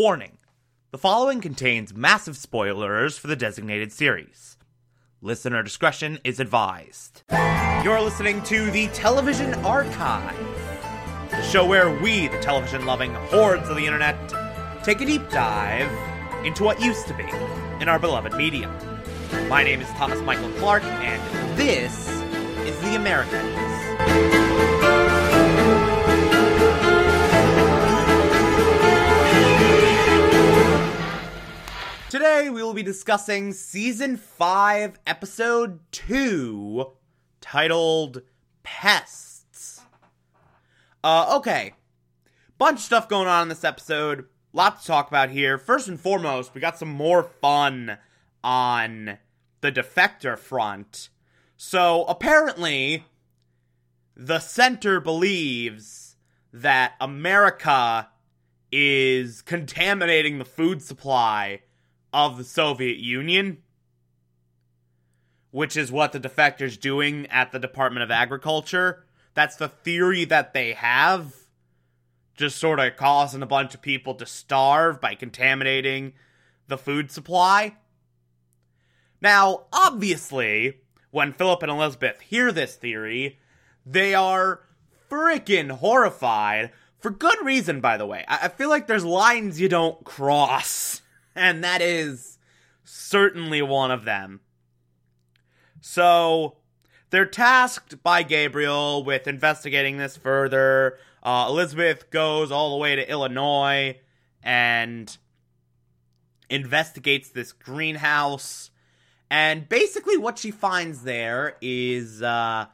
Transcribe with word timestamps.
Warning 0.00 0.38
the 0.92 0.96
following 0.96 1.42
contains 1.42 1.92
massive 1.92 2.34
spoilers 2.34 3.18
for 3.18 3.26
the 3.26 3.36
designated 3.36 3.92
series. 3.92 4.56
Listener 5.20 5.62
discretion 5.62 6.18
is 6.24 6.40
advised. 6.40 7.22
You're 7.84 8.00
listening 8.00 8.42
to 8.44 8.70
the 8.70 8.86
Television 8.94 9.52
Archive, 9.56 10.38
the 11.30 11.42
show 11.42 11.66
where 11.66 11.94
we, 12.00 12.28
the 12.28 12.38
television 12.38 12.86
loving 12.86 13.12
hordes 13.12 13.68
of 13.68 13.76
the 13.76 13.84
internet, 13.84 14.16
take 14.82 15.02
a 15.02 15.04
deep 15.04 15.28
dive 15.28 15.90
into 16.46 16.64
what 16.64 16.80
used 16.80 17.06
to 17.08 17.12
be 17.12 17.28
in 17.82 17.90
our 17.90 17.98
beloved 17.98 18.32
medium. 18.32 18.74
My 19.50 19.62
name 19.62 19.82
is 19.82 19.88
Thomas 19.98 20.22
Michael 20.22 20.50
Clark, 20.52 20.82
and 20.82 21.58
this 21.58 22.08
is 22.66 22.80
The 22.80 22.96
Americans. 22.96 24.39
Be 32.80 32.84
discussing 32.84 33.52
season 33.52 34.16
5, 34.16 35.00
episode 35.06 35.80
2, 35.92 36.86
titled 37.42 38.22
Pests. 38.62 39.82
Uh, 41.04 41.34
okay. 41.36 41.74
Bunch 42.56 42.78
of 42.78 42.84
stuff 42.84 43.06
going 43.06 43.28
on 43.28 43.42
in 43.42 43.48
this 43.50 43.64
episode. 43.64 44.24
Lot 44.54 44.80
to 44.80 44.86
talk 44.86 45.08
about 45.08 45.28
here. 45.28 45.58
First 45.58 45.88
and 45.88 46.00
foremost, 46.00 46.54
we 46.54 46.62
got 46.62 46.78
some 46.78 46.88
more 46.88 47.22
fun 47.22 47.98
on 48.42 49.18
the 49.60 49.70
defector 49.70 50.38
front. 50.38 51.10
So 51.58 52.04
apparently, 52.04 53.04
the 54.16 54.38
center 54.38 55.00
believes 55.00 56.16
that 56.50 56.94
America 56.98 58.08
is 58.72 59.42
contaminating 59.42 60.38
the 60.38 60.46
food 60.46 60.80
supply 60.80 61.60
of 62.12 62.38
the 62.38 62.44
Soviet 62.44 62.98
Union, 62.98 63.58
which 65.50 65.76
is 65.76 65.92
what 65.92 66.12
the 66.12 66.20
defectors 66.20 66.78
doing 66.78 67.26
at 67.26 67.52
the 67.52 67.58
Department 67.58 68.04
of 68.04 68.10
Agriculture. 68.10 69.04
That's 69.34 69.56
the 69.56 69.68
theory 69.68 70.24
that 70.26 70.54
they 70.54 70.72
have. 70.72 71.34
Just 72.34 72.58
sort 72.58 72.80
of 72.80 72.96
causing 72.96 73.42
a 73.42 73.46
bunch 73.46 73.74
of 73.74 73.82
people 73.82 74.14
to 74.14 74.26
starve 74.26 75.00
by 75.00 75.14
contaminating 75.14 76.14
the 76.68 76.78
food 76.78 77.10
supply. 77.10 77.76
Now, 79.20 79.66
obviously, 79.72 80.78
when 81.10 81.32
Philip 81.32 81.62
and 81.62 81.70
Elizabeth 81.70 82.20
hear 82.20 82.52
this 82.52 82.76
theory, 82.76 83.38
they 83.84 84.14
are 84.14 84.60
freaking 85.10 85.70
horrified. 85.70 86.70
For 87.00 87.10
good 87.10 87.44
reason, 87.44 87.80
by 87.80 87.96
the 87.96 88.06
way. 88.06 88.24
I, 88.28 88.48
feel 88.48 88.68
like 88.68 88.86
there's 88.86 89.04
lines 89.04 89.60
you 89.60 89.68
don't 89.68 90.02
cross 90.04 91.02
and 91.40 91.64
that 91.64 91.80
is 91.80 92.38
certainly 92.84 93.62
one 93.62 93.90
of 93.90 94.04
them. 94.04 94.40
So, 95.80 96.58
they're 97.08 97.24
tasked 97.24 98.02
by 98.02 98.22
Gabriel 98.22 99.02
with 99.02 99.26
investigating 99.26 99.96
this 99.96 100.18
further. 100.18 100.98
Uh, 101.22 101.46
Elizabeth 101.48 102.10
goes 102.10 102.52
all 102.52 102.72
the 102.72 102.76
way 102.76 102.94
to 102.94 103.10
Illinois 103.10 103.98
and 104.42 105.16
investigates 106.50 107.30
this 107.30 107.52
greenhouse. 107.52 108.70
And 109.30 109.66
basically, 109.66 110.18
what 110.18 110.38
she 110.38 110.50
finds 110.50 111.04
there 111.04 111.56
is 111.62 112.22
uh, 112.22 112.66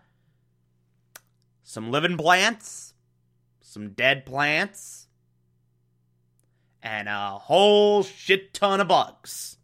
some 1.62 1.92
living 1.92 2.17
plants, 2.17 2.94
some 3.61 3.91
dead 3.91 4.27
plants, 4.27 5.06
and 6.87 7.09
a 7.09 7.31
whole 7.31 8.05
shit 8.05 8.55
ton 8.55 8.81
of 8.81 8.87
bugs. 8.87 9.56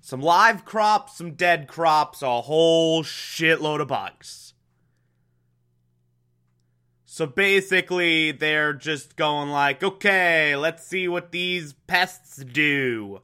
Some 0.00 0.20
live 0.20 0.64
crops, 0.64 1.18
some 1.18 1.34
dead 1.34 1.68
crops, 1.68 2.20
a 2.20 2.40
whole 2.40 3.04
shitload 3.04 3.80
of 3.80 3.86
bugs. 3.86 4.54
So 7.04 7.26
basically, 7.26 8.32
they're 8.32 8.72
just 8.72 9.14
going 9.14 9.50
like, 9.50 9.84
okay, 9.84 10.56
let's 10.56 10.84
see 10.84 11.06
what 11.06 11.30
these 11.30 11.74
pests 11.86 12.38
do, 12.38 13.20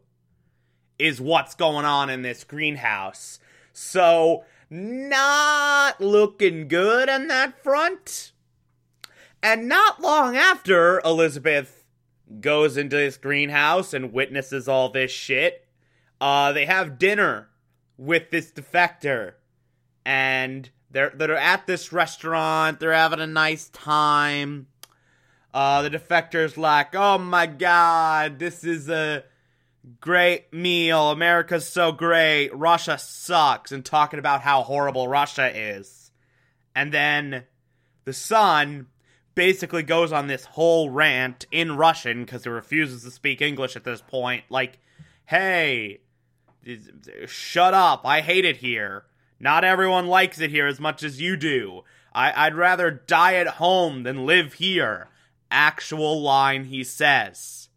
is 1.01 1.21
what's 1.21 1.57
going 1.57 1.85
on 1.85 2.09
in 2.09 2.23
this 2.23 2.45
greenhouse. 2.45 3.41
So, 3.73 4.45
not 4.71 6.01
looking 6.01 6.69
good 6.69 7.09
on 7.09 7.27
that 7.27 7.61
front. 7.65 8.31
And 9.43 9.69
not 9.69 10.01
long 10.01 10.37
after 10.37 11.01
Elizabeth 11.05 11.76
goes 12.41 12.77
into 12.77 12.97
this 12.97 13.17
greenhouse 13.17 13.95
and 13.95 14.13
witnesses 14.13 14.69
all 14.69 14.89
this 14.89 15.11
shit. 15.11 15.67
Uh, 16.21 16.53
they 16.53 16.67
have 16.67 16.99
dinner 16.99 17.49
with 17.97 18.31
this 18.31 18.51
defector, 18.53 19.35
and 20.05 20.71
they're 20.91 21.13
they're 21.15 21.37
at 21.37 21.67
this 21.67 21.93
restaurant. 21.93 22.81
They're 22.81 22.93
having 22.93 23.21
a 23.21 23.27
nice 23.27 23.69
time. 23.69 24.67
Uh, 25.53 25.83
the 25.83 25.91
defector's 25.91 26.57
like, 26.57 26.95
"Oh 26.95 27.19
my 27.19 27.47
god, 27.47 28.39
this 28.39 28.65
is 28.65 28.89
a 28.89 29.25
great 30.01 30.53
meal. 30.53 31.11
America's 31.11 31.69
so 31.69 31.93
great. 31.93 32.51
Russia 32.55 32.99
sucks," 32.99 33.73
and 33.73 33.85
talking 33.85 34.19
about 34.19 34.43
how 34.43 34.63
horrible 34.63 35.09
Russia 35.09 35.51
is. 35.55 36.11
And 36.75 36.93
then 36.93 37.45
the 38.05 38.13
son 38.13 38.87
basically 39.37 39.85
goes 39.85 40.11
on 40.13 40.27
this 40.27 40.47
whole 40.47 40.91
rant 40.91 41.47
in 41.53 41.77
Russian 41.77 42.25
because 42.25 42.43
he 42.43 42.51
refuses 42.51 43.05
to 43.05 43.11
speak 43.13 43.41
English 43.41 43.77
at 43.77 43.85
this 43.85 44.01
point. 44.01 44.43
Like, 44.51 44.81
hey, 45.27 46.01
shut 47.27 47.75
up. 47.75 48.05
I 48.05 48.23
hate 48.23 48.45
it 48.45 48.57
here. 48.57 49.05
Not 49.39 49.63
everyone 49.63 50.09
likes 50.09 50.41
it 50.41 50.51
here 50.51 50.67
as 50.67 50.81
much 50.81 51.05
as 51.05 51.21
you 51.21 51.37
do. 51.37 51.85
I- 52.13 52.47
I'd 52.47 52.55
rather 52.57 52.91
die 52.91 53.35
at 53.35 53.47
home 53.47 54.03
than 54.03 54.27
live 54.27 54.55
here. 54.55 55.09
Actual 55.51 56.21
line 56.21 56.65
he 56.65 56.83
says. 56.83 57.69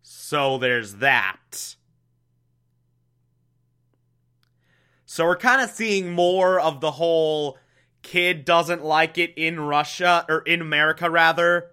So 0.00 0.56
there's 0.56 0.96
that. 0.96 1.74
So 5.04 5.24
we're 5.24 5.36
kind 5.36 5.60
of 5.60 5.70
seeing 5.70 6.12
more 6.12 6.60
of 6.60 6.80
the 6.80 6.92
whole 6.92 7.58
kid 8.02 8.44
doesn't 8.44 8.84
like 8.84 9.18
it 9.18 9.32
in 9.36 9.60
Russia 9.60 10.24
or 10.28 10.40
in 10.40 10.60
America 10.60 11.10
rather 11.10 11.70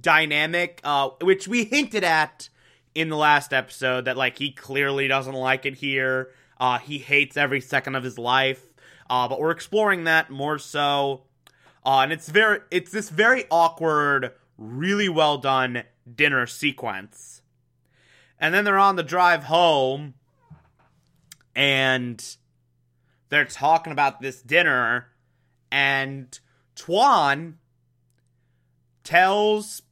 dynamic 0.00 0.80
uh 0.82 1.10
which 1.22 1.46
we 1.46 1.64
hinted 1.64 2.02
at 2.02 2.48
in 2.94 3.08
the 3.08 3.16
last 3.16 3.52
episode 3.52 4.06
that 4.06 4.16
like 4.16 4.36
he 4.38 4.50
clearly 4.50 5.06
doesn't 5.06 5.34
like 5.34 5.64
it 5.64 5.76
here. 5.76 6.30
Uh 6.58 6.78
he 6.78 6.98
hates 6.98 7.36
every 7.36 7.60
second 7.60 7.94
of 7.94 8.02
his 8.02 8.18
life. 8.18 8.62
Uh 9.08 9.28
but 9.28 9.38
we're 9.38 9.50
exploring 9.50 10.04
that 10.04 10.30
more 10.30 10.58
so. 10.58 11.22
Uh 11.84 12.00
and 12.00 12.12
it's 12.12 12.28
very 12.28 12.60
it's 12.70 12.90
this 12.90 13.10
very 13.10 13.44
awkward 13.50 14.32
really 14.58 15.08
well 15.08 15.38
done 15.38 15.84
dinner 16.12 16.46
sequence. 16.46 17.42
And 18.40 18.52
then 18.52 18.64
they're 18.64 18.78
on 18.78 18.96
the 18.96 19.02
drive 19.02 19.44
home 19.44 20.14
and 21.54 22.22
they're 23.28 23.44
talking 23.44 23.92
about 23.92 24.20
this 24.20 24.42
dinner 24.42 25.08
and 25.70 26.38
Tuan 26.74 27.58
tells 29.04 29.82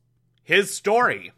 his 0.43 0.75
story. 0.75 1.33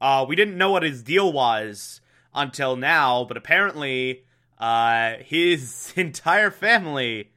Uh, 0.00 0.24
we 0.28 0.36
didn't 0.36 0.58
know 0.58 0.70
what 0.70 0.82
his 0.82 1.02
deal 1.02 1.32
was 1.32 2.00
until 2.34 2.76
now, 2.76 3.24
but 3.24 3.36
apparently, 3.36 4.24
uh, 4.58 5.14
his 5.24 5.92
entire 5.96 6.50
family 6.50 7.30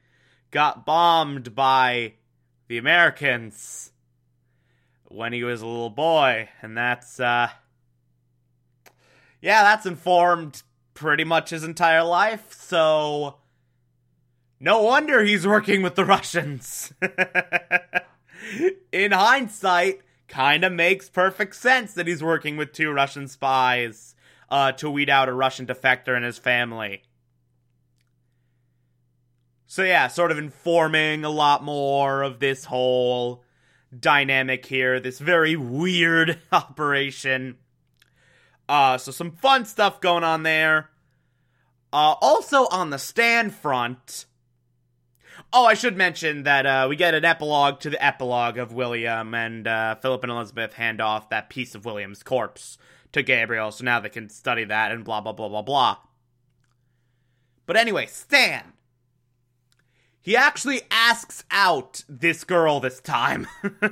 got 0.50 0.86
bombed 0.86 1.54
by 1.54 2.14
the 2.68 2.78
Americans 2.78 3.92
when 5.08 5.32
he 5.32 5.44
was 5.44 5.62
a 5.62 5.66
little 5.66 5.90
boy, 5.90 6.48
and 6.62 6.76
that's, 6.76 7.20
uh, 7.20 7.48
yeah, 9.40 9.62
that's 9.62 9.86
informed 9.86 10.62
pretty 10.94 11.24
much 11.24 11.50
his 11.50 11.62
entire 11.62 12.02
life, 12.02 12.52
so 12.52 13.36
no 14.58 14.82
wonder 14.82 15.22
he's 15.22 15.46
working 15.46 15.82
with 15.82 15.94
the 15.94 16.04
Russians. 16.04 16.92
In 18.92 19.12
hindsight, 19.12 20.00
kind 20.28 20.64
of 20.64 20.72
makes 20.72 21.08
perfect 21.08 21.54
sense 21.56 21.92
that 21.94 22.06
he's 22.06 22.22
working 22.22 22.56
with 22.56 22.72
two 22.72 22.90
Russian 22.90 23.28
spies 23.28 24.14
uh, 24.50 24.72
to 24.72 24.90
weed 24.90 25.10
out 25.10 25.28
a 25.28 25.32
Russian 25.32 25.66
defector 25.66 26.14
and 26.16 26.24
his 26.24 26.38
family. 26.38 27.02
So, 29.66 29.82
yeah, 29.82 30.08
sort 30.08 30.30
of 30.30 30.38
informing 30.38 31.24
a 31.24 31.30
lot 31.30 31.62
more 31.62 32.22
of 32.22 32.38
this 32.38 32.64
whole 32.64 33.42
dynamic 33.98 34.64
here, 34.64 35.00
this 35.00 35.18
very 35.18 35.56
weird 35.56 36.38
operation. 36.52 37.56
Uh, 38.68 38.96
so, 38.96 39.10
some 39.10 39.32
fun 39.32 39.64
stuff 39.64 40.00
going 40.00 40.24
on 40.24 40.44
there. 40.44 40.90
Uh, 41.92 42.14
also, 42.20 42.66
on 42.68 42.90
the 42.90 42.98
stand 42.98 43.54
front, 43.54 44.26
Oh, 45.52 45.64
I 45.64 45.74
should 45.74 45.96
mention 45.96 46.44
that 46.44 46.66
uh, 46.66 46.86
we 46.88 46.96
get 46.96 47.14
an 47.14 47.24
epilogue 47.24 47.80
to 47.80 47.90
the 47.90 48.04
epilogue 48.04 48.58
of 48.58 48.72
William 48.72 49.34
and 49.34 49.66
uh, 49.66 49.96
Philip 49.96 50.24
and 50.24 50.32
Elizabeth 50.32 50.74
hand 50.74 51.00
off 51.00 51.30
that 51.30 51.50
piece 51.50 51.74
of 51.74 51.84
William's 51.84 52.22
corpse 52.22 52.78
to 53.12 53.22
Gabriel, 53.22 53.70
so 53.70 53.84
now 53.84 54.00
they 54.00 54.08
can 54.08 54.28
study 54.28 54.64
that 54.64 54.92
and 54.92 55.04
blah 55.04 55.20
blah 55.20 55.32
blah 55.32 55.48
blah 55.48 55.62
blah. 55.62 55.96
But 57.66 57.76
anyway, 57.76 58.06
Stan. 58.06 58.72
He 60.20 60.36
actually 60.36 60.82
asks 60.90 61.44
out 61.52 62.02
this 62.08 62.42
girl 62.42 62.80
this 62.80 63.00
time. 63.00 63.46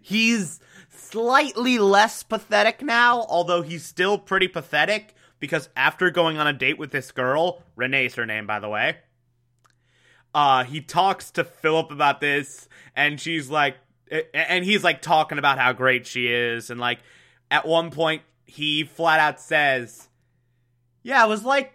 he's 0.00 0.60
slightly 0.88 1.78
less 1.78 2.22
pathetic 2.22 2.82
now, 2.82 3.26
although 3.28 3.62
he's 3.62 3.84
still 3.84 4.16
pretty 4.16 4.46
pathetic 4.46 5.14
because 5.40 5.68
after 5.76 6.10
going 6.10 6.38
on 6.38 6.46
a 6.46 6.52
date 6.52 6.78
with 6.78 6.92
this 6.92 7.10
girl, 7.10 7.64
Renee's 7.74 8.14
her 8.14 8.26
name, 8.26 8.46
by 8.46 8.60
the 8.60 8.68
way, 8.68 8.98
uh, 10.36 10.64
he 10.64 10.82
talks 10.82 11.30
to 11.30 11.44
Philip 11.44 11.90
about 11.90 12.20
this, 12.20 12.68
and 12.94 13.18
she's 13.18 13.48
like, 13.48 13.78
and 14.34 14.66
he's 14.66 14.84
like 14.84 15.00
talking 15.00 15.38
about 15.38 15.58
how 15.58 15.72
great 15.72 16.06
she 16.06 16.28
is, 16.28 16.68
and 16.68 16.78
like 16.78 16.98
at 17.50 17.66
one 17.66 17.90
point 17.90 18.20
he 18.44 18.84
flat 18.84 19.18
out 19.18 19.40
says, 19.40 20.10
"Yeah, 21.02 21.24
it 21.24 21.28
was 21.28 21.42
like 21.42 21.72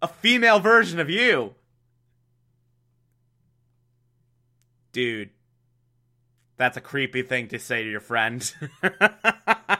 a 0.00 0.06
female 0.06 0.60
version 0.60 1.00
of 1.00 1.10
you." 1.10 1.56
Dude, 4.92 5.30
that's 6.56 6.76
a 6.76 6.80
creepy 6.80 7.22
thing 7.22 7.48
to 7.48 7.58
say 7.58 7.82
to 7.82 7.90
your 7.90 7.98
friend. 7.98 8.54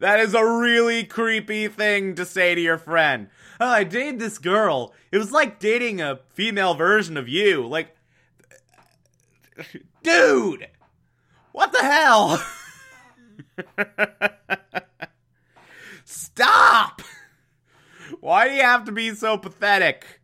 that 0.00 0.18
is 0.18 0.34
a 0.34 0.44
really 0.44 1.04
creepy 1.04 1.68
thing 1.68 2.14
to 2.16 2.24
say 2.24 2.54
to 2.54 2.60
your 2.60 2.78
friend. 2.78 3.28
Oh, 3.60 3.68
I 3.68 3.84
dated 3.84 4.18
this 4.18 4.38
girl. 4.38 4.94
It 5.12 5.18
was 5.18 5.30
like 5.30 5.60
dating 5.60 6.00
a 6.00 6.20
female 6.30 6.74
version 6.74 7.16
of 7.18 7.28
you. 7.28 7.66
Like, 7.66 7.94
dude, 10.02 10.68
what 11.52 11.72
the 11.72 11.82
hell? 11.82 12.42
Stop! 16.04 17.02
Why 18.20 18.48
do 18.48 18.54
you 18.54 18.62
have 18.62 18.84
to 18.86 18.92
be 18.92 19.14
so 19.14 19.36
pathetic? 19.36 20.20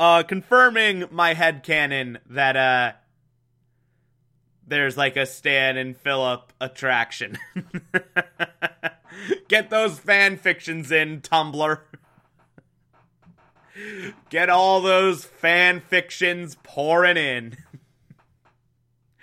Uh, 0.00 0.22
confirming 0.22 1.04
my 1.10 1.34
head 1.34 1.62
canon 1.62 2.18
that, 2.30 2.56
uh, 2.56 2.92
there's 4.66 4.96
like 4.96 5.16
a 5.16 5.26
Stan 5.26 5.76
and 5.76 5.96
Philip 5.96 6.52
attraction. 6.60 7.38
Get 9.48 9.70
those 9.70 9.98
fan 9.98 10.36
fictions 10.36 10.90
in, 10.90 11.20
Tumblr. 11.20 11.80
Get 14.30 14.50
all 14.50 14.80
those 14.80 15.24
fan 15.24 15.80
fictions 15.80 16.56
pouring 16.62 17.16
in. 17.16 17.56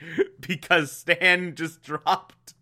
because 0.40 0.92
Stan 0.92 1.56
just 1.56 1.82
dropped 1.82 2.54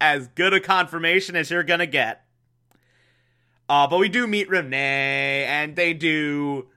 as 0.00 0.28
good 0.28 0.52
a 0.52 0.60
confirmation 0.60 1.36
as 1.36 1.50
you're 1.50 1.62
gonna 1.62 1.86
get. 1.86 2.24
Uh, 3.68 3.86
but 3.86 3.98
we 3.98 4.08
do 4.08 4.26
meet 4.26 4.48
Renee, 4.48 5.44
and 5.44 5.74
they 5.74 5.92
do 5.92 6.68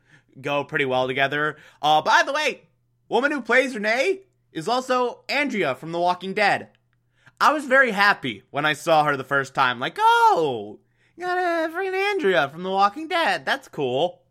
go 0.41 0.63
pretty 0.63 0.85
well 0.85 1.07
together. 1.07 1.57
Uh, 1.81 2.01
by 2.01 2.23
the 2.25 2.33
way, 2.33 2.61
woman 3.07 3.31
who 3.31 3.41
plays 3.41 3.75
Renee 3.75 4.21
is 4.51 4.67
also 4.67 5.21
Andrea 5.29 5.75
from 5.75 5.91
The 5.91 5.99
Walking 5.99 6.33
Dead. 6.33 6.69
I 7.41 7.53
was 7.53 7.65
very 7.65 7.91
happy 7.91 8.43
when 8.51 8.65
I 8.65 8.73
saw 8.73 9.05
her 9.05 9.15
the 9.15 9.23
first 9.23 9.55
time. 9.55 9.79
Like, 9.79 9.97
oh, 9.99 10.79
you 11.15 11.25
got 11.25 11.37
a 11.37 11.73
freaking 11.73 11.93
Andrea 11.93 12.49
from 12.49 12.63
The 12.63 12.69
Walking 12.69 13.07
Dead. 13.07 13.45
That's 13.45 13.67
cool. 13.67 14.21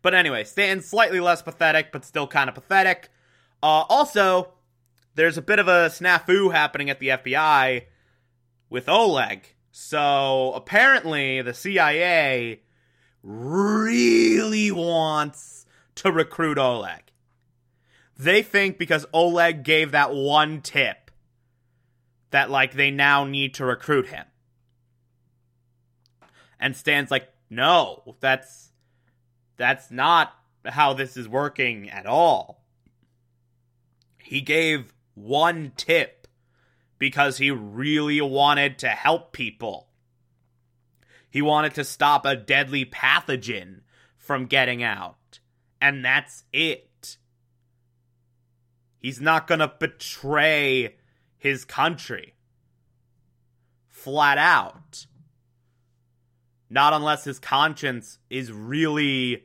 But 0.00 0.14
anyway, 0.14 0.44
Stan's 0.44 0.86
slightly 0.86 1.18
less 1.18 1.42
pathetic, 1.42 1.90
but 1.90 2.04
still 2.04 2.26
kind 2.26 2.48
of 2.48 2.54
pathetic. 2.54 3.08
Uh, 3.62 3.84
also, 3.88 4.52
there's 5.14 5.38
a 5.38 5.42
bit 5.42 5.58
of 5.58 5.66
a 5.66 5.88
snafu 5.88 6.52
happening 6.52 6.90
at 6.90 7.00
the 7.00 7.08
FBI 7.08 7.84
with 8.68 8.88
Oleg. 8.88 9.54
So 9.72 10.52
apparently, 10.54 11.42
the 11.42 11.54
CIA 11.54 12.60
really 13.22 14.70
wants 14.70 15.66
to 15.96 16.12
recruit 16.12 16.58
Oleg. 16.58 17.00
They 18.16 18.42
think 18.42 18.78
because 18.78 19.06
Oleg 19.12 19.64
gave 19.64 19.90
that 19.92 20.14
one 20.14 20.60
tip 20.60 21.03
that 22.34 22.50
like 22.50 22.72
they 22.72 22.90
now 22.90 23.24
need 23.24 23.54
to 23.54 23.64
recruit 23.64 24.08
him. 24.08 24.24
And 26.58 26.76
Stan's 26.76 27.08
like, 27.08 27.28
"No, 27.48 28.16
that's 28.18 28.72
that's 29.56 29.88
not 29.92 30.34
how 30.66 30.94
this 30.94 31.16
is 31.16 31.28
working 31.28 31.88
at 31.88 32.06
all." 32.06 32.64
He 34.18 34.40
gave 34.40 34.92
one 35.14 35.74
tip 35.76 36.26
because 36.98 37.38
he 37.38 37.52
really 37.52 38.20
wanted 38.20 38.80
to 38.80 38.88
help 38.88 39.32
people. 39.32 39.90
He 41.30 41.40
wanted 41.40 41.74
to 41.74 41.84
stop 41.84 42.26
a 42.26 42.34
deadly 42.34 42.84
pathogen 42.84 43.82
from 44.18 44.46
getting 44.46 44.82
out. 44.82 45.38
And 45.80 46.04
that's 46.04 46.42
it. 46.52 47.16
He's 48.98 49.20
not 49.20 49.46
gonna 49.46 49.72
betray 49.78 50.96
his 51.44 51.66
country. 51.66 52.32
Flat 53.90 54.38
out. 54.38 55.04
Not 56.70 56.94
unless 56.94 57.24
his 57.24 57.38
conscience 57.38 58.18
is 58.30 58.50
really, 58.50 59.44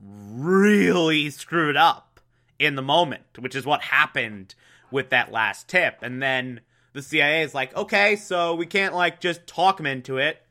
really 0.00 1.30
screwed 1.30 1.76
up 1.76 2.18
in 2.58 2.74
the 2.74 2.82
moment, 2.82 3.38
which 3.38 3.54
is 3.54 3.64
what 3.64 3.82
happened 3.82 4.56
with 4.90 5.10
that 5.10 5.30
last 5.30 5.68
tip. 5.68 5.98
And 6.02 6.20
then 6.20 6.60
the 6.92 7.02
CIA 7.02 7.42
is 7.42 7.54
like, 7.54 7.74
okay, 7.76 8.16
so 8.16 8.56
we 8.56 8.66
can't 8.66 8.92
like 8.92 9.20
just 9.20 9.46
talk 9.46 9.78
him 9.78 9.86
into 9.86 10.18
it. 10.18 10.42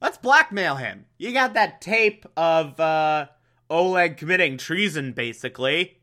Let's 0.00 0.16
blackmail 0.16 0.76
him. 0.76 1.04
You 1.18 1.32
got 1.34 1.52
that 1.52 1.82
tape 1.82 2.24
of 2.38 2.80
uh, 2.80 3.26
Oleg 3.68 4.16
committing 4.16 4.56
treason, 4.56 5.12
basically. 5.12 5.98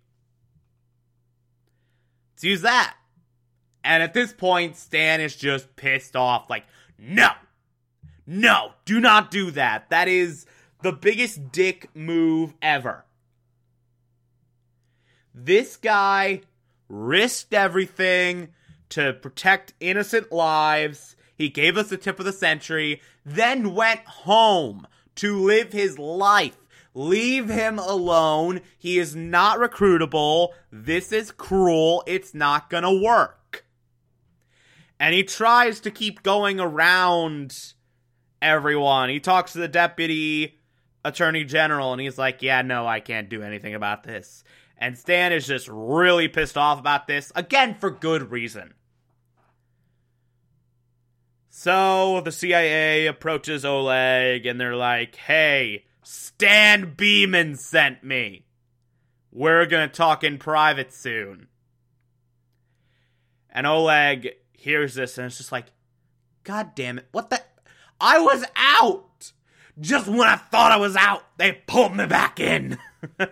Let's 2.36 2.44
use 2.44 2.62
that. 2.62 2.96
And 3.84 4.04
at 4.04 4.14
this 4.14 4.34
point, 4.34 4.76
Stan 4.76 5.22
is 5.22 5.36
just 5.36 5.76
pissed 5.76 6.16
off. 6.16 6.50
Like, 6.50 6.66
no, 6.98 7.30
no, 8.28 8.74
do 8.86 9.00
not 9.00 9.32
do 9.32 9.52
that. 9.52 9.90
That 9.90 10.08
is 10.08 10.46
the 10.82 10.92
biggest 10.92 11.52
dick 11.52 11.90
move 11.96 12.54
ever. 12.62 13.06
This 15.34 15.78
guy 15.78 16.42
risked 16.90 17.54
everything 17.54 18.50
to 18.90 19.14
protect 19.14 19.74
innocent 19.80 20.32
lives. 20.32 21.16
He 21.36 21.50
gave 21.50 21.78
us 21.78 21.90
the 21.90 21.98
tip 21.98 22.20
of 22.20 22.26
the 22.26 22.34
century, 22.34 23.02
then 23.26 23.74
went 23.74 24.02
home 24.02 24.86
to 25.16 25.38
live 25.38 25.72
his 25.72 25.98
life 25.98 26.58
Leave 26.94 27.48
him 27.48 27.80
alone. 27.80 28.62
He 28.78 29.00
is 29.00 29.16
not 29.16 29.60
recruitable. 29.60 30.50
This 30.72 31.12
is 31.12 31.32
cruel. 31.32 32.04
It's 32.06 32.34
not 32.34 32.70
gonna 32.70 32.94
work. 32.94 33.40
And 35.02 35.16
he 35.16 35.24
tries 35.24 35.80
to 35.80 35.90
keep 35.90 36.22
going 36.22 36.60
around 36.60 37.74
everyone. 38.40 39.10
He 39.10 39.20
talks 39.20 39.54
to 39.54 39.58
the 39.58 39.68
deputy 39.68 40.60
attorney 41.04 41.44
general 41.44 41.92
and 41.92 42.00
he's 42.00 42.20
like, 42.20 42.44
Yeah, 42.44 42.62
no, 42.62 42.86
I 42.86 43.00
can't 43.00 43.28
do 43.28 43.42
anything 43.42 43.74
about 43.74 44.04
this. 44.04 44.44
And 44.78 44.96
Stan 44.96 45.34
is 45.34 45.48
just 45.48 45.68
really 45.68 46.28
pissed 46.28 46.56
off 46.56 46.80
about 46.80 47.08
this, 47.08 47.32
again, 47.34 47.74
for 47.80 47.90
good 47.90 48.30
reason. 48.30 48.76
So 51.50 52.22
the 52.22 52.32
CIA 52.32 53.08
approaches 53.08 53.66
Oleg 53.66 54.46
and 54.46 54.62
they're 54.62 54.76
like, 54.76 55.16
Hey, 55.16 55.86
Stan 56.04 56.94
Beeman 56.96 57.56
sent 57.56 58.04
me. 58.04 58.46
We're 59.32 59.66
gonna 59.66 59.88
talk 59.88 60.24
in 60.24 60.38
private 60.38 60.94
soon. 60.94 61.48
And 63.50 63.66
Oleg 63.66 64.36
hears 64.62 64.96
this 64.96 65.18
and 65.18 65.26
it's 65.26 65.38
just 65.38 65.52
like, 65.52 65.68
God 66.44 66.76
damn 66.76 67.00
it, 67.00 67.08
what 67.12 67.30
the? 67.30 67.42
I 68.00 68.20
was 68.20 68.46
out! 68.56 69.32
Just 69.80 70.08
when 70.08 70.28
I 70.28 70.36
thought 70.36 70.72
I 70.72 70.78
was 70.78 70.96
out, 70.96 71.24
they 71.38 71.64
pulled 71.66 71.96
me 71.96 72.06
back 72.06 72.40
in. 72.40 72.78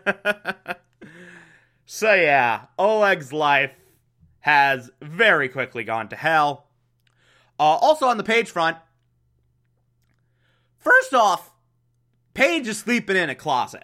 so 1.85 2.13
yeah, 2.13 2.65
Oleg's 2.77 3.33
life 3.33 3.71
has 4.41 4.89
very 5.01 5.49
quickly 5.49 5.83
gone 5.83 6.07
to 6.09 6.15
hell. 6.15 6.67
Uh, 7.59 7.63
also 7.63 8.07
on 8.07 8.17
the 8.17 8.23
Paige 8.23 8.49
front, 8.49 8.77
first 10.79 11.13
off, 11.13 11.51
Paige 12.33 12.67
is 12.67 12.79
sleeping 12.79 13.17
in 13.17 13.29
a 13.29 13.35
closet. 13.35 13.83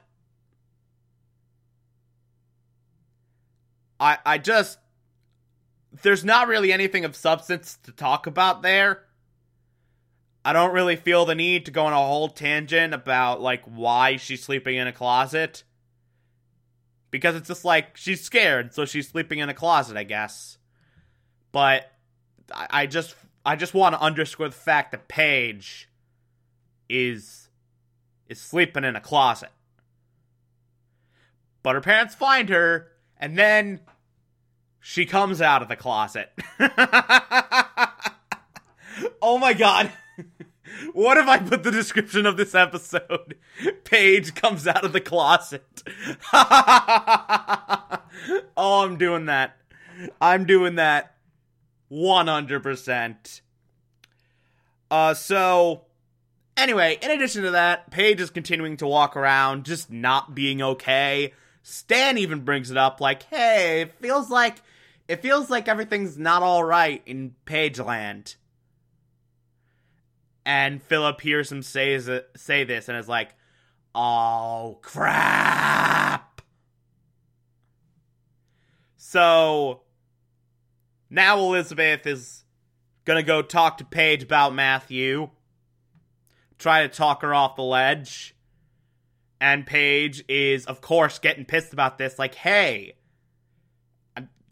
I 4.00 4.18
I 4.25 4.38
just 4.38 4.80
there's 6.02 6.25
not 6.25 6.48
really 6.48 6.72
anything 6.72 7.06
of 7.06 7.16
substance 7.16 7.78
to 7.84 7.92
talk 7.92 8.28
about 8.28 8.62
there. 8.62 9.04
I 10.44 10.54
don't 10.54 10.74
really 10.74 10.96
feel 10.96 11.25
the 11.25 11.36
need 11.36 11.66
to 11.66 11.72
go 11.72 11.86
on 11.86 11.94
a 11.94 11.98
whole 11.98 12.30
tangent 12.30 12.94
about 12.94 13.42
like 13.42 13.64
why 13.66 14.18
she's 14.18 14.44
sleeping 14.44 14.75
in 14.75 14.88
a 14.88 14.92
closet. 14.92 15.64
Because 17.10 17.36
it's 17.36 17.48
just 17.48 17.66
like 17.66 17.98
she's 17.98 18.22
scared, 18.22 18.74
so 18.74 18.86
she's 18.86 19.08
sleeping 19.08 19.40
in 19.40 19.50
a 19.50 19.54
closet, 19.54 19.98
I 19.98 20.04
guess. 20.04 20.58
But 21.52 21.92
I, 22.54 22.86
just 22.86 23.16
I 23.46 23.56
just 23.56 23.74
want 23.74 23.96
to 23.96 24.02
underscore 24.02 24.50
the 24.50 24.56
fact 24.56 24.92
that 24.92 25.08
Paige 25.08 25.90
is 26.90 27.50
is 28.28 28.40
sleeping 28.42 28.84
in 28.84 28.96
a 28.96 29.02
closet. 29.02 29.50
But 31.64 31.75
her 31.75 31.82
parents 31.82 32.14
find 32.14 32.50
her, 32.50 32.92
and 33.18 33.38
then 33.38 33.80
she 34.88 35.08
comes 35.08 35.42
out 35.42 35.63
of 35.63 35.68
the 35.68 35.75
closet. 35.75 36.32
oh 39.20 39.39
my 39.39 39.54
god. 39.54 39.92
What 40.92 41.18
if 41.18 41.25
I 41.27 41.39
put 41.39 41.63
the 41.63 41.72
description 41.72 42.25
of 42.25 42.36
this 42.38 42.54
episode? 42.54 43.36
Paige 43.86 44.36
comes 44.36 44.68
out 44.68 44.84
of 44.84 44.92
the 44.94 45.00
closet. 45.00 45.84
oh, 48.58 48.84
I'm 48.84 48.98
doing 48.98 49.25
that. 49.25 49.56
I'm 50.20 50.46
doing 50.46 50.75
that 50.75 51.15
100%. 51.92 53.42
Uh, 54.92 55.13
so, 55.13 55.86
anyway, 56.58 57.00
in 57.01 57.10
addition 57.10 57.44
to 57.44 57.51
that, 57.51 57.89
Paige 57.89 58.20
is 58.20 58.30
continuing 58.30 58.75
to 58.77 58.88
walk 58.88 59.15
around, 59.15 59.65
just 59.65 59.89
not 59.89 60.36
being 60.36 60.62
okay. 60.62 61.34
Stan 61.63 62.18
even 62.18 62.42
brings 62.42 62.70
it 62.70 62.77
up, 62.77 63.00
like, 63.00 63.24
hey, 63.24 63.82
it 63.82 63.94
feels 63.94 64.30
like, 64.30 64.58
it 65.07 65.21
feels 65.21 65.50
like 65.50 65.67
everything's 65.67 66.17
not 66.17 66.41
alright 66.41 67.01
in 67.05 67.35
Paige 67.45 67.79
land 67.79 68.35
and 70.45 70.81
Philip 70.83 71.19
hears 71.21 71.51
him 71.51 71.63
say 71.63 72.00
say 72.35 72.63
this 72.63 72.88
and 72.88 72.97
is 72.97 73.09
like, 73.09 73.33
"Oh 73.95 74.79
crap!" 74.81 76.41
So 78.97 79.81
now 81.09 81.39
Elizabeth 81.39 82.05
is 82.05 82.43
gonna 83.05 83.24
go 83.24 83.41
talk 83.41 83.79
to 83.79 83.85
Paige 83.85 84.24
about 84.24 84.53
Matthew, 84.53 85.31
try 86.59 86.83
to 86.83 86.89
talk 86.89 87.24
her 87.24 87.33
off 87.33 87.55
the 87.55 87.63
ledge, 87.63 88.35
and 89.41 89.65
Paige 89.65 90.24
is, 90.27 90.65
of 90.65 90.79
course, 90.79 91.17
getting 91.17 91.45
pissed 91.45 91.74
about 91.74 91.97
this. 91.97 92.19
Like, 92.19 92.35
hey, 92.35 92.97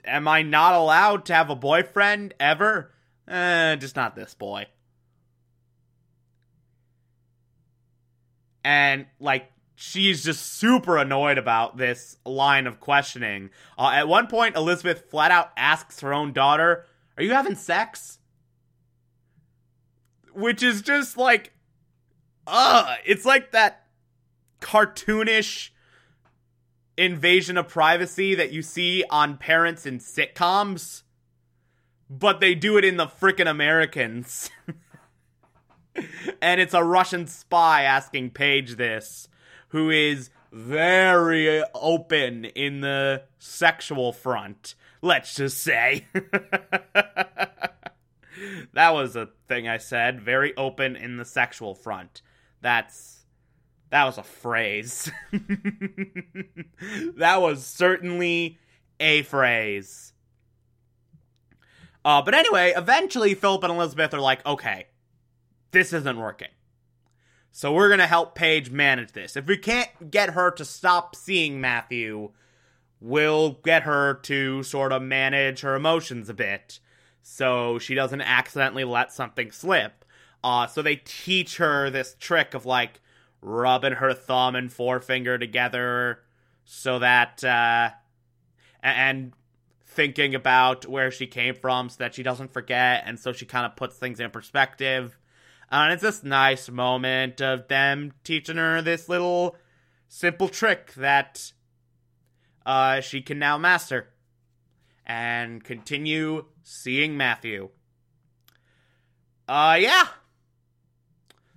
am 0.06 0.28
I 0.28 0.42
not 0.42 0.74
allowed 0.74 1.26
to 1.26 1.34
have 1.34 1.50
a 1.50 1.56
boyfriend 1.56 2.34
ever? 2.40 2.92
Eh, 3.28 3.76
just 3.78 3.96
not 3.96 4.16
this 4.16 4.34
boy. 4.34 4.68
and 8.64 9.06
like 9.20 9.52
she's 9.76 10.24
just 10.24 10.54
super 10.54 10.98
annoyed 10.98 11.38
about 11.38 11.78
this 11.78 12.18
line 12.26 12.68
of 12.68 12.80
questioning. 12.80 13.50
Uh, 13.78 13.92
at 13.94 14.08
one 14.08 14.28
point, 14.28 14.56
Elizabeth 14.56 15.10
flat 15.10 15.32
out 15.32 15.52
asks 15.58 16.00
her 16.00 16.14
own 16.14 16.34
daughter, 16.34 16.86
Are 17.18 17.24
you 17.24 17.34
having 17.34 17.56
sex? 17.56 18.20
Which 20.34 20.64
is 20.64 20.82
just 20.82 21.18
like, 21.18 21.52
uh, 22.48 22.96
it's 23.06 23.26
like 23.26 23.52
that 23.52 23.86
cartoonish 24.62 25.70
invasion 26.98 27.58
of 27.58 27.68
privacy 27.68 28.36
that 28.36 28.52
you 28.52 28.62
see 28.62 29.04
on 29.10 29.38
parents 29.38 29.86
in 29.86 30.00
sitcoms, 30.00 31.04
but 32.10 32.40
they 32.40 32.56
do 32.56 32.78
it 32.78 32.86
in 32.86 32.98
the 32.98 33.08
frickin' 33.08 33.50
Americans. 33.50 34.50
and 36.42 36.60
it's 36.62 36.74
a 36.74 36.84
Russian 36.84 37.28
spy 37.28 37.84
asking 37.84 38.32
Paige 38.32 38.76
this, 38.76 39.28
who 39.70 39.90
is 39.90 40.30
very 40.52 41.64
open 41.74 42.46
in 42.46 42.82
the 42.82 43.24
sexual 43.40 44.14
front, 44.14 44.76
let's 45.02 45.36
just 45.36 45.58
say. 45.58 46.06
that 48.74 48.94
was 48.94 49.16
a 49.16 49.30
thing 49.48 49.68
I 49.68 49.78
said, 49.78 50.22
very 50.22 50.56
open 50.56 50.96
in 50.96 51.18
the 51.18 51.26
sexual 51.26 51.74
front. 51.74 52.22
That's 52.62 53.23
that 53.94 54.06
was 54.06 54.18
a 54.18 54.24
phrase. 54.24 55.12
that 57.16 57.40
was 57.40 57.64
certainly 57.64 58.58
a 59.00 59.22
phrase. 59.22 60.14
Uh, 62.04 62.24
but 62.24 62.34
anyway, 62.34 62.74
eventually 62.76 63.36
Philip 63.36 63.64
and 63.64 63.72
Elizabeth 63.72 64.12
are 64.16 64.20
like, 64.20 64.44
okay, 64.48 64.88
this 65.70 65.94
isn't 65.94 66.18
working. 66.18 66.48
So 67.52 67.72
we're 67.72 67.88
going 67.88 68.00
to 68.00 68.08
help 68.08 68.34
Paige 68.34 68.72
manage 68.72 69.12
this. 69.12 69.38
If 69.38 69.46
we 69.46 69.58
can't 69.58 70.10
get 70.10 70.32
her 70.32 70.50
to 70.50 70.66
stop 70.66 71.16
seeing 71.16 71.62
Matthew, 71.62 72.32
we'll 73.00 73.60
get 73.64 73.84
her 73.84 74.16
to 74.24 74.64
sort 74.64 74.92
of 74.92 75.04
manage 75.04 75.62
her 75.62 75.76
emotions 75.76 76.30
a 76.30 76.34
bit 76.34 76.80
so 77.22 77.78
she 77.78 77.94
doesn't 77.94 78.22
accidentally 78.22 78.86
let 78.86 79.14
something 79.14 79.52
slip. 79.52 80.04
Uh, 80.44 80.66
so 80.66 80.82
they 80.82 80.96
teach 80.96 81.58
her 81.58 81.92
this 81.92 82.16
trick 82.20 82.56
of 82.56 82.66
like 82.66 83.00
rubbing 83.44 83.94
her 83.94 84.14
thumb 84.14 84.56
and 84.56 84.72
forefinger 84.72 85.38
together 85.38 86.20
so 86.64 87.00
that, 87.00 87.44
uh, 87.44 87.90
and 88.82 89.34
thinking 89.86 90.34
about 90.34 90.88
where 90.88 91.12
she 91.12 91.28
came 91.28 91.54
from 91.54 91.90
so 91.90 91.98
that 92.00 92.16
she 92.16 92.24
doesn't 92.24 92.54
forget. 92.54 93.04
And 93.06 93.20
so 93.20 93.34
she 93.34 93.46
kind 93.46 93.66
of 93.66 93.76
puts 93.76 93.98
things 93.98 94.20
in 94.20 94.32
perspective. 94.32 95.18
Uh, 95.72 95.84
and 95.84 95.94
it's 95.94 96.02
this 96.02 96.24
nice 96.24 96.70
moment 96.70 97.42
of 97.42 97.68
them 97.68 98.14
teaching 98.24 98.58
her 98.58 98.82
this 98.82 99.08
little 99.10 99.56
simple 100.08 100.48
trick 100.48 100.94
that 100.94 101.52
uh, 102.66 103.02
she 103.02 103.22
can 103.22 103.40
now 103.40 103.58
master 103.58 104.10
and 105.06 105.64
continue 105.64 106.46
seeing 106.64 107.18
Matthew. 107.18 107.70
Uh, 109.48 109.78
yeah. 109.80 110.08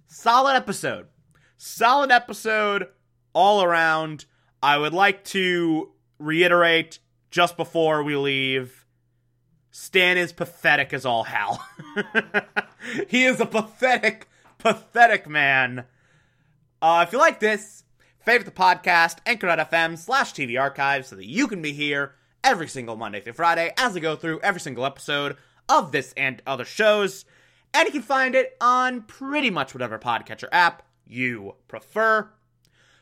Solid 0.09 0.57
episode. 0.57 1.07
Solid 1.57 2.11
episode 2.11 2.89
all 3.33 3.63
around. 3.63 4.25
I 4.63 4.79
would 4.79 4.93
like 4.93 5.25
to 5.25 5.91
reiterate 6.19 6.99
just 7.31 7.57
before 7.57 8.03
we 8.03 8.17
leave 8.17 8.87
Stan 9.79 10.17
is 10.17 10.33
pathetic 10.33 10.95
as 10.95 11.05
all 11.05 11.25
hell. 11.25 11.63
he 13.09 13.25
is 13.25 13.41
a 13.41 13.45
pathetic, 13.45 14.27
pathetic 14.57 15.29
man. 15.29 15.85
Uh, 16.81 17.05
if 17.07 17.13
you 17.13 17.19
like 17.19 17.41
this, 17.41 17.85
favorite 18.25 18.47
the 18.47 18.51
podcast, 18.51 19.19
anchor.fm 19.27 19.99
slash 19.99 20.33
TV 20.33 20.59
archives 20.59 21.09
so 21.09 21.17
that 21.17 21.27
you 21.27 21.47
can 21.47 21.61
be 21.61 21.75
here 21.75 22.15
every 22.43 22.69
single 22.69 22.97
Monday 22.97 23.21
through 23.21 23.35
Friday 23.35 23.71
as 23.77 23.95
I 23.95 24.01
go 24.01 24.17
through 24.17 24.41
every 24.41 24.63
single 24.63 24.87
episode 24.87 25.37
of 25.69 25.93
this 25.93 26.15
and 26.17 26.41
other 26.47 26.65
shows. 26.65 27.27
And 27.75 27.85
you 27.85 27.93
can 27.93 28.01
find 28.01 28.35
it 28.35 28.57
on 28.63 29.03
pretty 29.03 29.51
much 29.51 29.75
whatever 29.75 29.99
podcatcher 29.99 30.49
app 30.53 30.86
you 31.07 31.55
prefer. 31.69 32.31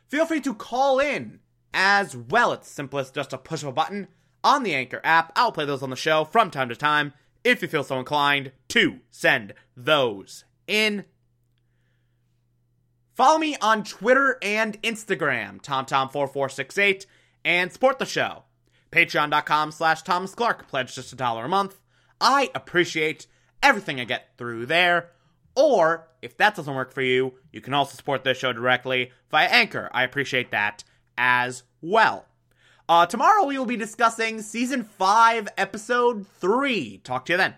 Feel 0.08 0.26
free 0.26 0.40
to 0.40 0.54
call 0.54 1.00
in 1.00 1.40
as 1.72 2.16
well. 2.16 2.52
It's 2.52 2.70
simplest 2.70 3.14
just 3.14 3.32
a 3.32 3.38
push 3.38 3.62
a 3.62 3.72
button 3.72 4.08
on 4.42 4.62
the 4.62 4.74
Anchor 4.74 5.00
app. 5.02 5.32
I'll 5.34 5.52
play 5.52 5.64
those 5.64 5.82
on 5.82 5.90
the 5.90 5.96
show 5.96 6.24
from 6.24 6.50
time 6.50 6.68
to 6.68 6.76
time 6.76 7.12
if 7.42 7.62
you 7.62 7.68
feel 7.68 7.84
so 7.84 7.98
inclined 7.98 8.52
to 8.68 9.00
send 9.10 9.54
those 9.76 10.44
in. 10.66 11.04
Follow 13.14 13.38
me 13.38 13.56
on 13.60 13.84
Twitter 13.84 14.38
and 14.42 14.80
Instagram, 14.82 15.60
TomTom4468, 15.62 17.06
and 17.44 17.72
support 17.72 17.98
the 17.98 18.06
show. 18.06 18.44
Patreon.com 18.90 19.72
slash 19.72 20.02
Thomas 20.02 20.34
Clark. 20.34 20.68
Pledge 20.68 20.94
just 20.94 21.12
a 21.12 21.16
dollar 21.16 21.44
a 21.44 21.48
month. 21.48 21.80
I 22.20 22.50
appreciate 22.54 23.26
everything 23.62 24.00
I 24.00 24.04
get 24.04 24.36
through 24.36 24.66
there. 24.66 25.10
Or, 25.54 26.08
if 26.22 26.36
that 26.38 26.56
doesn't 26.56 26.74
work 26.74 26.92
for 26.92 27.02
you, 27.02 27.34
you 27.52 27.60
can 27.60 27.74
also 27.74 27.94
support 27.96 28.24
this 28.24 28.38
show 28.38 28.52
directly 28.52 29.12
via 29.30 29.46
Anchor. 29.46 29.88
I 29.92 30.02
appreciate 30.02 30.50
that 30.50 30.82
as 31.16 31.62
well. 31.82 32.26
Uh, 32.88 33.06
tomorrow 33.06 33.44
we 33.44 33.56
will 33.56 33.66
be 33.66 33.76
discussing 33.76 34.42
season 34.42 34.82
5, 34.82 35.48
episode 35.56 36.26
3. 36.40 36.98
Talk 37.04 37.26
to 37.26 37.34
you 37.34 37.36
then. 37.36 37.52